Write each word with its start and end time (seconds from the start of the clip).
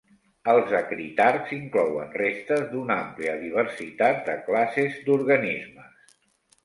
Els 0.51 0.71
acritarcs 0.77 1.51
inclouen 1.57 2.09
restes 2.21 2.65
d'una 2.73 2.97
àmplia 3.03 3.35
diversitat 3.45 4.25
de 4.31 4.39
classes 4.51 4.99
d'organismes. 5.07 6.17